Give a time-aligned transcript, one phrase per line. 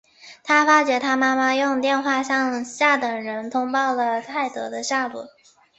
[0.43, 5.27] 他发觉他妈妈用电话向下等人通报了泰德的下落。